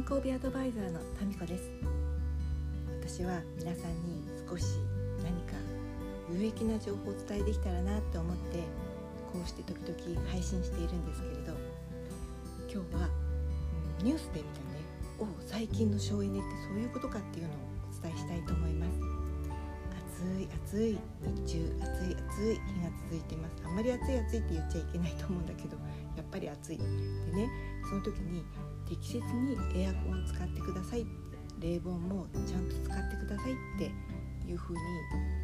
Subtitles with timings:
[0.00, 1.70] 健康美アドバイザーのタミコです。
[3.02, 4.64] 私は皆さんに少し
[5.22, 5.52] 何か
[6.32, 8.60] 有益な情報をお伝えできたらなと思って
[9.30, 11.52] こうして時々配信しているんですけれど
[12.72, 13.10] 今日は、
[14.02, 14.80] ニュースで見たね。
[15.18, 17.56] お最近の省エネってそういうことかっていうのを
[18.00, 19.19] お伝えしたいと思います。
[20.66, 20.98] 暑い
[21.46, 23.62] 日中暑い暑い日が続いています。
[23.64, 25.76] あんまり暑い暑いって言っちゃいけないと思うんだけど
[26.16, 27.48] やっぱり暑いでね。
[27.88, 28.44] その時に
[28.88, 31.06] 適切にエアコンを使ってください。
[31.60, 33.90] 冷房もちゃんと使ってくださいって
[34.48, 34.74] いう風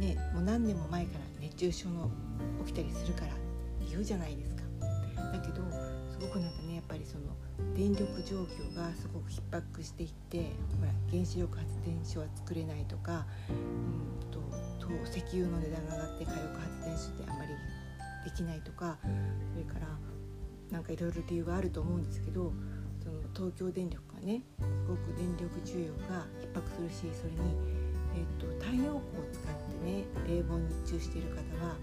[0.00, 2.10] にねもう何年も前から熱中症の
[2.66, 3.32] 起きたりするから
[3.88, 4.62] 言うじゃないですか。
[5.32, 5.62] だけど
[6.10, 7.24] すごくなんかねやっぱりその
[7.76, 10.38] 電力状況がすごく逼迫していって
[10.78, 14.40] ほら原子力発電所は作れないとかうんと
[14.98, 17.50] と石油の値段が上がって火力発電所ってあんまり
[18.24, 18.98] できないとか
[19.54, 19.86] それから
[20.70, 22.52] なんかいろいろ理由があると思うんですけど
[23.02, 27.56] その東京電力がねすごく電力需要が逼迫するしそれに、
[28.14, 31.74] えーと、太陽光を使ってね冷房に熱中している方は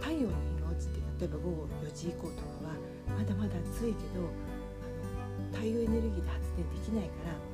[0.00, 7.48] 太陽の日が落ちて例えば午後4時以降とかはまだまだ暑いけどあの太陽エネルギーで発電できないから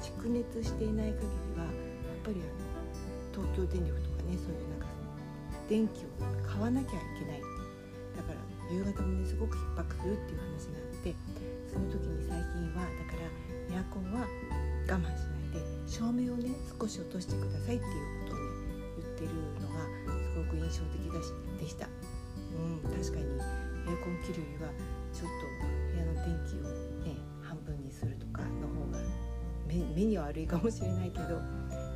[0.00, 2.69] 蓄熱していない限りはやっぱりあの
[3.40, 4.86] 東京電力とかねそういうなんか
[5.68, 6.12] 電気を
[6.44, 7.40] 買わなきゃいけない
[8.16, 11.14] だから夕方もねすごく逼迫するっていう話があって
[11.66, 14.26] その時に最近はだからエアコンは
[14.86, 18.50] 我慢しないで照明をね少し落としてくださいっていうことをね
[18.98, 19.86] 言ってるのが
[20.26, 21.86] すごく印象的だしでした。
[22.50, 23.24] うん、確かに
[23.88, 24.70] エアコン切るよりは
[25.14, 26.70] ちょっと部屋の電気を
[27.04, 28.98] ね半分にするとかの方が
[29.94, 31.40] 目には悪いかもしれないけど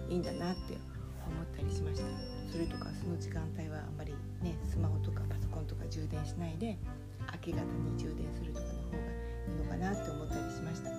[0.08, 0.93] いいんだなって
[1.26, 2.06] 思ったりしました。
[2.50, 6.78] それとかその時間帯はあんまりねスマホとかパソコンとか充電しないで
[7.32, 10.90] 明け方に充電するとかの方がいいのかなって思ったりしました。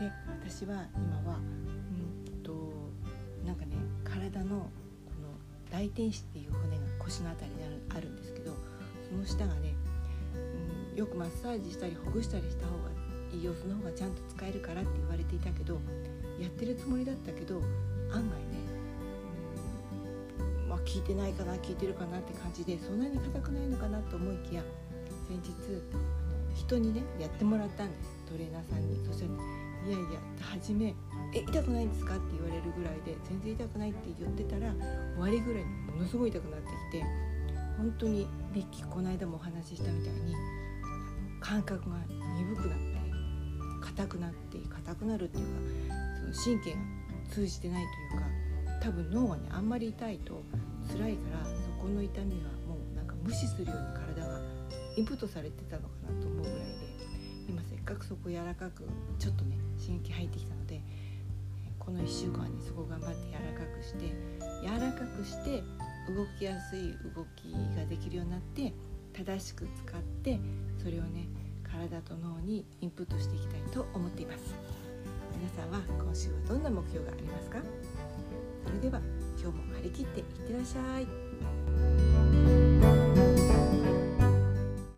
[0.00, 0.10] で
[0.40, 2.72] 私は今はうんと
[3.46, 5.28] なんかね体のこの
[5.70, 7.62] 大天使っていう骨が腰の辺りに
[7.94, 8.56] あるんですけど
[9.08, 9.74] その下がね、
[10.92, 12.90] うん、よくマッサージしたりほぐしたりした方が
[13.32, 15.78] いいよその方がちゃんと使えるからって言われていたけど
[16.40, 17.62] やってるつもりだったけど
[18.10, 18.60] 案外ね、
[20.84, 24.62] 聞いてないかな聞いてるかなって感じでそんなに硬くないのかなと思いきや
[25.28, 25.50] 先日
[25.92, 29.32] あの人にねやってもらったんですトレーナーさんにそしたら、
[29.88, 30.94] いやいや初め
[31.34, 34.72] 「え痛くないんですか?」って言われるぐらいで全然痛くないって言ってたら
[35.14, 37.04] 終わりぐらいにものすごい痛くなってきて
[37.76, 40.34] 本当にミッキーこの間もお話ししたみたいに
[41.40, 41.96] 感覚が
[42.36, 42.92] 鈍くなって
[43.82, 45.44] 硬くなって硬くなるっていう
[45.88, 45.94] か
[46.32, 46.78] その神経が
[47.30, 48.26] 通じてないというか
[48.80, 50.42] 多分脳はねあんまり痛いと
[50.90, 54.40] 辛いからそこの痛みはもうなんか無視するように体が
[54.96, 56.64] インプットされてたのかなと思うぐらいで
[57.48, 58.84] 今せっかくそこ柔らかく
[59.18, 60.80] ちょっとね刺激入ってきたので
[61.78, 64.12] この1週間にそこ頑張って柔らかくして
[64.62, 65.62] 柔らかくして
[66.08, 68.72] 動きやすい動きができるようになって
[69.12, 70.38] 正しく使って
[70.78, 71.26] それをね
[71.64, 74.54] 体と脳にインプットしていきたいと思っています。
[75.38, 77.58] 皆さんは今週はどんな目標がありますか？
[78.64, 79.00] それでは
[79.42, 82.31] 今日も張り切っていってらっしゃい。